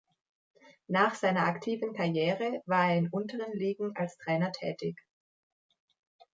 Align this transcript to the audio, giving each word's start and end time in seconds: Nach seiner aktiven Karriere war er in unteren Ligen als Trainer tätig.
Nach 0.87 1.13
seiner 1.13 1.45
aktiven 1.45 1.93
Karriere 1.93 2.63
war 2.65 2.89
er 2.89 2.97
in 2.97 3.09
unteren 3.09 3.51
Ligen 3.53 3.95
als 3.95 4.17
Trainer 4.17 4.51
tätig. 4.51 4.95